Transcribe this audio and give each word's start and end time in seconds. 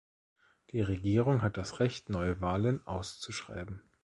Die 0.71 0.81
Regierung 0.81 1.43
hat 1.43 1.57
das 1.57 1.79
Recht, 1.79 2.09
Neuwahlen 2.09 2.83
auszuschreiben. 2.87 3.83